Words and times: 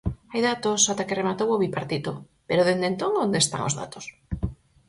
Hai 0.31 0.41
datos 0.49 0.81
até 0.91 1.03
que 1.07 1.17
rematou 1.19 1.47
o 1.51 1.59
bipartito; 1.63 2.11
pero 2.47 2.65
dende 2.67 2.87
entón 2.91 3.11
onde 3.25 3.37
están 3.43 3.61
os 3.69 3.77
datos? 3.81 4.05